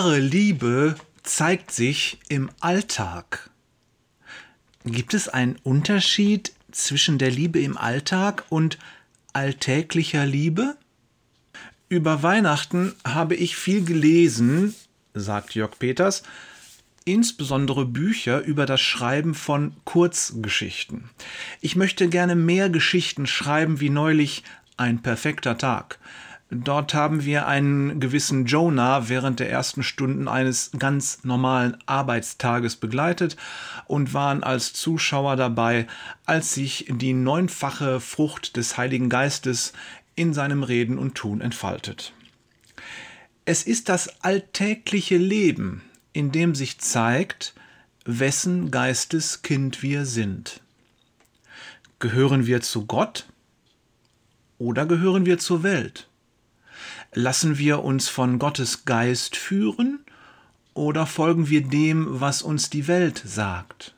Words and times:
Wahre 0.00 0.18
Liebe 0.18 0.94
zeigt 1.24 1.72
sich 1.72 2.20
im 2.30 2.48
Alltag. 2.60 3.50
Gibt 4.86 5.12
es 5.12 5.28
einen 5.28 5.56
Unterschied 5.62 6.54
zwischen 6.72 7.18
der 7.18 7.30
Liebe 7.30 7.60
im 7.60 7.76
Alltag 7.76 8.44
und 8.48 8.78
alltäglicher 9.34 10.24
Liebe? 10.24 10.78
Über 11.90 12.22
Weihnachten 12.22 12.94
habe 13.04 13.34
ich 13.34 13.56
viel 13.56 13.84
gelesen, 13.84 14.74
sagt 15.12 15.54
Jörg 15.54 15.78
Peters, 15.78 16.22
insbesondere 17.04 17.84
Bücher 17.84 18.40
über 18.40 18.64
das 18.64 18.80
Schreiben 18.80 19.34
von 19.34 19.74
Kurzgeschichten. 19.84 21.10
Ich 21.60 21.76
möchte 21.76 22.08
gerne 22.08 22.36
mehr 22.36 22.70
Geschichten 22.70 23.26
schreiben 23.26 23.80
wie 23.80 23.90
neulich 23.90 24.44
Ein 24.78 25.02
perfekter 25.02 25.58
Tag. 25.58 25.98
Dort 26.52 26.94
haben 26.94 27.24
wir 27.24 27.46
einen 27.46 28.00
gewissen 28.00 28.44
Jonah 28.44 29.08
während 29.08 29.38
der 29.38 29.48
ersten 29.48 29.84
Stunden 29.84 30.26
eines 30.26 30.72
ganz 30.76 31.22
normalen 31.22 31.76
Arbeitstages 31.86 32.74
begleitet 32.74 33.36
und 33.86 34.14
waren 34.14 34.42
als 34.42 34.72
Zuschauer 34.72 35.36
dabei, 35.36 35.86
als 36.26 36.52
sich 36.54 36.86
die 36.88 37.12
neunfache 37.12 38.00
Frucht 38.00 38.56
des 38.56 38.76
Heiligen 38.76 39.08
Geistes 39.08 39.72
in 40.16 40.34
seinem 40.34 40.64
Reden 40.64 40.98
und 40.98 41.14
Tun 41.14 41.40
entfaltet. 41.40 42.12
Es 43.44 43.62
ist 43.62 43.88
das 43.88 44.20
alltägliche 44.24 45.18
Leben, 45.18 45.82
in 46.12 46.32
dem 46.32 46.56
sich 46.56 46.80
zeigt, 46.80 47.54
wessen 48.04 48.72
Geistes 48.72 49.42
Kind 49.42 49.84
wir 49.84 50.04
sind. 50.04 50.60
Gehören 52.00 52.46
wir 52.46 52.60
zu 52.60 52.86
Gott 52.86 53.26
oder 54.58 54.84
gehören 54.86 55.26
wir 55.26 55.38
zur 55.38 55.62
Welt? 55.62 56.09
Lassen 57.12 57.58
wir 57.58 57.82
uns 57.82 58.08
von 58.08 58.38
Gottes 58.38 58.84
Geist 58.84 59.34
führen 59.34 59.98
oder 60.74 61.06
folgen 61.06 61.48
wir 61.48 61.62
dem, 61.62 62.20
was 62.20 62.40
uns 62.42 62.70
die 62.70 62.86
Welt 62.86 63.20
sagt? 63.24 63.94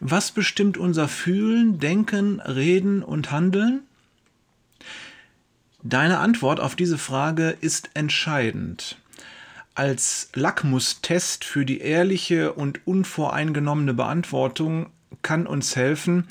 Was 0.00 0.30
bestimmt 0.30 0.78
unser 0.78 1.08
Fühlen, 1.08 1.78
Denken, 1.78 2.40
Reden 2.40 3.02
und 3.02 3.30
Handeln? 3.30 3.82
Deine 5.82 6.18
Antwort 6.18 6.58
auf 6.58 6.74
diese 6.74 6.96
Frage 6.96 7.56
ist 7.60 7.90
entscheidend. 7.92 8.96
Als 9.74 10.30
Lackmustest 10.34 11.44
für 11.44 11.66
die 11.66 11.80
ehrliche 11.80 12.54
und 12.54 12.86
unvoreingenommene 12.86 13.92
Beantwortung 13.92 14.86
kann 15.20 15.46
uns 15.46 15.76
helfen, 15.76 16.26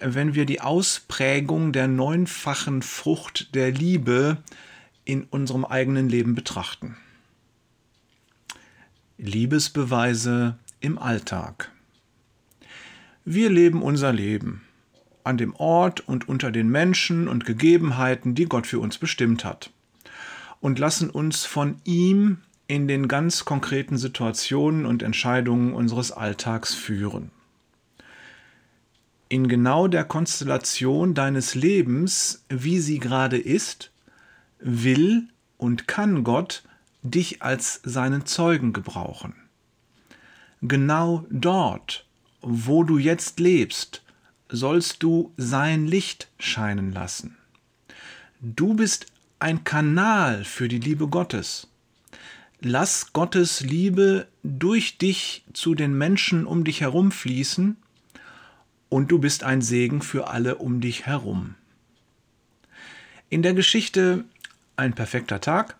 wenn 0.00 0.34
wir 0.34 0.46
die 0.46 0.60
Ausprägung 0.60 1.72
der 1.72 1.86
neunfachen 1.86 2.82
Frucht 2.82 3.54
der 3.54 3.70
Liebe 3.70 4.38
in 5.08 5.24
unserem 5.24 5.64
eigenen 5.64 6.10
Leben 6.10 6.34
betrachten. 6.34 6.94
Liebesbeweise 9.16 10.58
im 10.80 10.98
Alltag. 10.98 11.72
Wir 13.24 13.48
leben 13.48 13.80
unser 13.80 14.12
Leben 14.12 14.60
an 15.24 15.38
dem 15.38 15.54
Ort 15.56 16.06
und 16.06 16.28
unter 16.28 16.50
den 16.50 16.68
Menschen 16.68 17.26
und 17.26 17.46
Gegebenheiten, 17.46 18.34
die 18.34 18.44
Gott 18.44 18.66
für 18.66 18.80
uns 18.80 18.98
bestimmt 18.98 19.46
hat, 19.46 19.70
und 20.60 20.78
lassen 20.78 21.08
uns 21.08 21.46
von 21.46 21.80
ihm 21.84 22.38
in 22.66 22.86
den 22.86 23.08
ganz 23.08 23.46
konkreten 23.46 23.96
Situationen 23.96 24.84
und 24.84 25.02
Entscheidungen 25.02 25.72
unseres 25.72 26.12
Alltags 26.12 26.74
führen. 26.74 27.30
In 29.30 29.48
genau 29.48 29.88
der 29.88 30.04
Konstellation 30.04 31.14
deines 31.14 31.54
Lebens, 31.54 32.44
wie 32.50 32.78
sie 32.78 32.98
gerade 32.98 33.38
ist, 33.38 33.90
will 34.60 35.28
und 35.56 35.88
kann 35.88 36.24
Gott 36.24 36.62
dich 37.02 37.42
als 37.42 37.80
seinen 37.84 38.26
Zeugen 38.26 38.72
gebrauchen. 38.72 39.34
Genau 40.60 41.24
dort, 41.30 42.04
wo 42.40 42.82
du 42.84 42.98
jetzt 42.98 43.38
lebst, 43.38 44.02
sollst 44.48 45.02
du 45.02 45.32
sein 45.36 45.86
Licht 45.86 46.28
scheinen 46.38 46.92
lassen. 46.92 47.36
Du 48.40 48.74
bist 48.74 49.06
ein 49.38 49.64
Kanal 49.64 50.44
für 50.44 50.68
die 50.68 50.78
Liebe 50.78 51.08
Gottes. 51.08 51.68
Lass 52.60 53.12
Gottes 53.12 53.60
Liebe 53.60 54.26
durch 54.42 54.98
dich 54.98 55.44
zu 55.52 55.74
den 55.74 55.96
Menschen 55.96 56.44
um 56.44 56.64
dich 56.64 56.80
herum 56.80 57.12
fließen 57.12 57.76
und 58.88 59.12
du 59.12 59.18
bist 59.18 59.44
ein 59.44 59.62
Segen 59.62 60.02
für 60.02 60.28
alle 60.28 60.56
um 60.56 60.80
dich 60.80 61.06
herum. 61.06 61.54
In 63.30 63.42
der 63.42 63.54
Geschichte 63.54 64.24
ein 64.78 64.94
perfekter 64.94 65.40
Tag, 65.40 65.76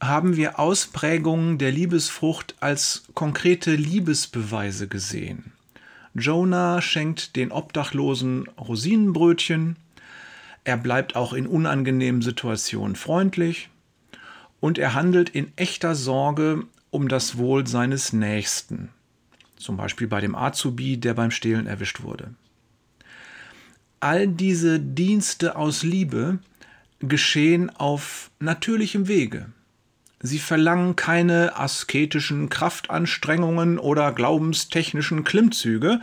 haben 0.00 0.36
wir 0.36 0.58
Ausprägungen 0.58 1.58
der 1.58 1.72
Liebesfrucht 1.72 2.54
als 2.60 3.04
konkrete 3.14 3.74
Liebesbeweise 3.74 4.88
gesehen. 4.88 5.52
Jonah 6.14 6.82
schenkt 6.82 7.36
den 7.36 7.52
Obdachlosen 7.52 8.48
Rosinenbrötchen, 8.58 9.76
er 10.64 10.76
bleibt 10.76 11.14
auch 11.14 11.32
in 11.32 11.46
unangenehmen 11.46 12.22
Situationen 12.22 12.96
freundlich 12.96 13.70
und 14.60 14.78
er 14.78 14.94
handelt 14.94 15.28
in 15.28 15.52
echter 15.56 15.94
Sorge 15.94 16.64
um 16.90 17.08
das 17.08 17.38
Wohl 17.38 17.66
seines 17.66 18.12
Nächsten, 18.12 18.88
zum 19.56 19.76
Beispiel 19.76 20.08
bei 20.08 20.20
dem 20.20 20.34
Azubi, 20.34 20.96
der 20.96 21.14
beim 21.14 21.30
Stehlen 21.30 21.66
erwischt 21.66 22.02
wurde. 22.02 22.34
All 24.00 24.26
diese 24.26 24.80
Dienste 24.80 25.56
aus 25.56 25.82
Liebe 25.82 26.40
geschehen 27.00 27.70
auf 27.70 28.30
natürlichem 28.38 29.08
Wege. 29.08 29.46
Sie 30.20 30.38
verlangen 30.38 30.96
keine 30.96 31.56
asketischen 31.56 32.48
Kraftanstrengungen 32.48 33.78
oder 33.78 34.12
glaubenstechnischen 34.12 35.24
Klimmzüge, 35.24 36.00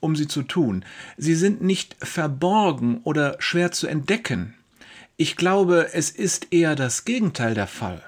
um 0.00 0.16
sie 0.16 0.28
zu 0.28 0.42
tun. 0.42 0.84
Sie 1.16 1.34
sind 1.34 1.62
nicht 1.62 1.96
verborgen 2.00 3.00
oder 3.04 3.36
schwer 3.38 3.70
zu 3.72 3.86
entdecken. 3.86 4.54
Ich 5.16 5.36
glaube, 5.36 5.90
es 5.92 6.10
ist 6.10 6.52
eher 6.52 6.74
das 6.74 7.04
Gegenteil 7.04 7.54
der 7.54 7.66
Fall. 7.66 8.02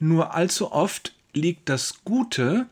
Nur 0.00 0.34
allzu 0.34 0.72
oft 0.72 1.14
liegt 1.32 1.68
das 1.68 2.04
Gute, 2.04 2.66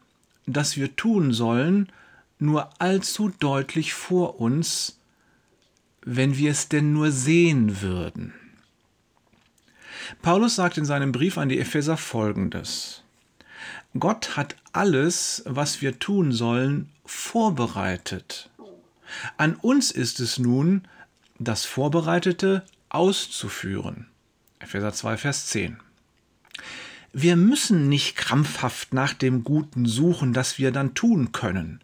das 0.46 0.76
wir 0.76 0.96
tun 0.96 1.32
sollen, 1.32 1.90
nur 2.38 2.70
allzu 2.80 3.32
deutlich 3.38 3.94
vor 3.94 4.40
uns, 4.40 4.95
wenn 6.06 6.38
wir 6.38 6.52
es 6.52 6.68
denn 6.68 6.92
nur 6.92 7.10
sehen 7.10 7.82
würden. 7.82 8.32
Paulus 10.22 10.54
sagt 10.54 10.78
in 10.78 10.84
seinem 10.84 11.10
Brief 11.10 11.36
an 11.36 11.48
die 11.48 11.58
Epheser 11.58 11.96
folgendes. 11.96 13.02
Gott 13.98 14.36
hat 14.36 14.54
alles, 14.72 15.42
was 15.46 15.82
wir 15.82 15.98
tun 15.98 16.30
sollen, 16.30 16.90
vorbereitet. 17.04 18.50
An 19.36 19.56
uns 19.56 19.90
ist 19.90 20.20
es 20.20 20.38
nun, 20.38 20.86
das 21.38 21.64
Vorbereitete 21.64 22.64
auszuführen. 22.88 24.06
Epheser 24.60 24.92
2, 24.92 25.16
Vers 25.16 25.48
10. 25.48 25.78
Wir 27.12 27.34
müssen 27.34 27.88
nicht 27.88 28.14
krampfhaft 28.14 28.94
nach 28.94 29.12
dem 29.12 29.42
Guten 29.42 29.86
suchen, 29.86 30.32
das 30.32 30.58
wir 30.58 30.70
dann 30.70 30.94
tun 30.94 31.32
können. 31.32 31.80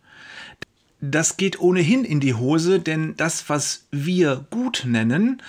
Das 1.04 1.36
geht 1.36 1.58
ohnehin 1.58 2.04
in 2.04 2.20
die 2.20 2.34
Hose, 2.34 2.78
denn 2.78 3.16
das, 3.16 3.48
was 3.48 3.86
wir 3.90 4.46
gut 4.50 4.84
nennen, 4.86 5.42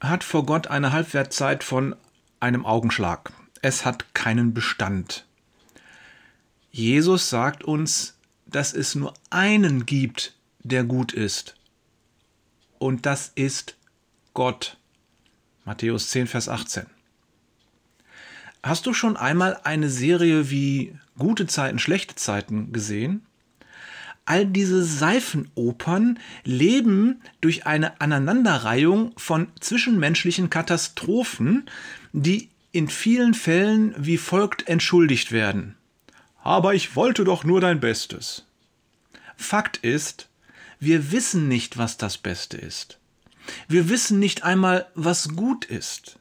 hat 0.00 0.24
vor 0.24 0.46
Gott 0.46 0.68
eine 0.68 0.92
Halbwertzeit 0.92 1.62
von 1.62 1.94
einem 2.40 2.64
Augenschlag. 2.64 3.30
Es 3.60 3.84
hat 3.84 4.14
keinen 4.14 4.54
Bestand. 4.54 5.26
Jesus 6.70 7.28
sagt 7.28 7.64
uns, 7.64 8.16
dass 8.46 8.72
es 8.72 8.94
nur 8.94 9.12
einen 9.28 9.84
gibt, 9.84 10.34
der 10.60 10.84
gut 10.84 11.12
ist. 11.12 11.54
Und 12.78 13.04
das 13.04 13.30
ist 13.34 13.76
Gott. 14.32 14.78
Matthäus 15.66 16.08
10, 16.08 16.28
Vers 16.28 16.48
18. 16.48 16.86
Hast 18.62 18.86
du 18.86 18.94
schon 18.94 19.18
einmal 19.18 19.60
eine 19.64 19.90
Serie 19.90 20.48
wie 20.48 20.96
Gute 21.18 21.46
Zeiten, 21.46 21.78
schlechte 21.78 22.14
Zeiten 22.14 22.72
gesehen? 22.72 23.27
All 24.28 24.44
diese 24.46 24.84
Seifenopern 24.84 26.18
leben 26.44 27.22
durch 27.40 27.66
eine 27.66 28.00
Aneinanderreihung 28.00 29.12
von 29.16 29.48
zwischenmenschlichen 29.58 30.50
Katastrophen, 30.50 31.66
die 32.12 32.50
in 32.70 32.88
vielen 32.88 33.34
Fällen 33.34 33.94
wie 33.96 34.18
folgt 34.18 34.68
entschuldigt 34.68 35.32
werden. 35.32 35.76
Aber 36.42 36.74
ich 36.74 36.94
wollte 36.94 37.24
doch 37.24 37.44
nur 37.44 37.60
dein 37.60 37.80
Bestes. 37.80 38.44
Fakt 39.36 39.78
ist, 39.78 40.28
wir 40.78 41.10
wissen 41.10 41.48
nicht, 41.48 41.78
was 41.78 41.96
das 41.96 42.18
Beste 42.18 42.56
ist. 42.56 42.98
Wir 43.66 43.88
wissen 43.88 44.18
nicht 44.18 44.44
einmal, 44.44 44.86
was 44.94 45.30
gut 45.30 45.64
ist. 45.64 46.18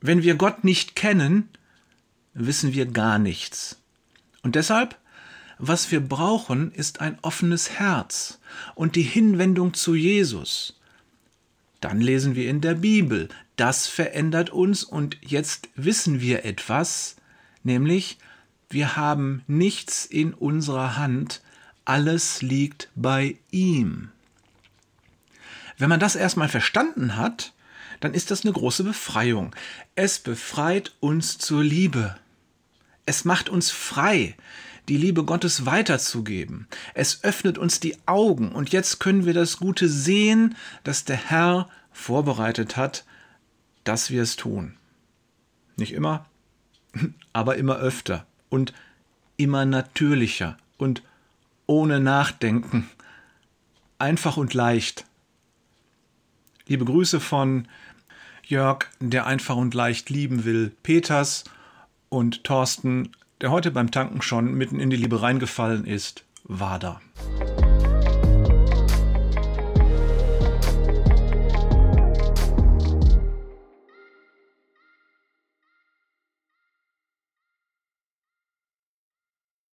Wenn 0.00 0.22
wir 0.22 0.36
Gott 0.36 0.64
nicht 0.64 0.94
kennen, 0.94 1.48
wissen 2.34 2.72
wir 2.72 2.86
gar 2.86 3.18
nichts. 3.18 3.78
Und 4.42 4.54
deshalb 4.54 4.96
was 5.64 5.92
wir 5.92 6.00
brauchen, 6.00 6.72
ist 6.72 7.00
ein 7.00 7.20
offenes 7.22 7.70
Herz 7.70 8.40
und 8.74 8.96
die 8.96 9.02
Hinwendung 9.02 9.74
zu 9.74 9.94
Jesus. 9.94 10.76
Dann 11.80 12.00
lesen 12.00 12.34
wir 12.34 12.50
in 12.50 12.60
der 12.60 12.74
Bibel, 12.74 13.28
das 13.54 13.86
verändert 13.86 14.50
uns 14.50 14.82
und 14.82 15.18
jetzt 15.20 15.68
wissen 15.76 16.20
wir 16.20 16.44
etwas, 16.44 17.14
nämlich 17.62 18.18
wir 18.70 18.96
haben 18.96 19.44
nichts 19.46 20.04
in 20.04 20.34
unserer 20.34 20.96
Hand, 20.96 21.42
alles 21.84 22.42
liegt 22.42 22.88
bei 22.96 23.36
ihm. 23.52 24.10
Wenn 25.78 25.88
man 25.88 26.00
das 26.00 26.16
erstmal 26.16 26.48
verstanden 26.48 27.16
hat, 27.16 27.52
dann 28.00 28.14
ist 28.14 28.32
das 28.32 28.42
eine 28.44 28.52
große 28.52 28.82
Befreiung. 28.82 29.54
Es 29.94 30.18
befreit 30.18 30.92
uns 30.98 31.38
zur 31.38 31.62
Liebe. 31.62 32.16
Es 33.06 33.24
macht 33.24 33.48
uns 33.48 33.70
frei, 33.70 34.34
die 34.88 34.96
Liebe 34.96 35.24
Gottes 35.24 35.66
weiterzugeben. 35.66 36.66
Es 36.94 37.22
öffnet 37.24 37.58
uns 37.58 37.80
die 37.80 37.96
Augen 38.06 38.52
und 38.52 38.70
jetzt 38.70 38.98
können 39.00 39.26
wir 39.26 39.34
das 39.34 39.58
Gute 39.58 39.88
sehen, 39.88 40.56
das 40.84 41.04
der 41.04 41.16
Herr 41.16 41.68
vorbereitet 41.92 42.76
hat, 42.76 43.04
dass 43.84 44.10
wir 44.10 44.22
es 44.22 44.36
tun. 44.36 44.74
Nicht 45.76 45.92
immer, 45.92 46.26
aber 47.32 47.56
immer 47.56 47.76
öfter 47.76 48.26
und 48.48 48.72
immer 49.36 49.64
natürlicher 49.64 50.56
und 50.78 51.02
ohne 51.66 52.00
Nachdenken. 52.00 52.88
Einfach 53.98 54.36
und 54.36 54.52
leicht. 54.52 55.04
Liebe 56.66 56.84
Grüße 56.84 57.20
von 57.20 57.68
Jörg, 58.44 58.86
der 59.00 59.26
einfach 59.26 59.56
und 59.56 59.74
leicht 59.74 60.10
lieben 60.10 60.44
will, 60.44 60.72
Peters 60.82 61.44
und 62.08 62.44
Thorsten, 62.44 63.12
der 63.42 63.50
heute 63.50 63.72
beim 63.72 63.90
Tanken 63.90 64.22
schon 64.22 64.54
mitten 64.54 64.78
in 64.78 64.88
die 64.88 64.96
Liebe 64.96 65.20
reingefallen 65.20 65.84
ist, 65.84 66.24
war 66.44 66.78
da. 66.78 67.00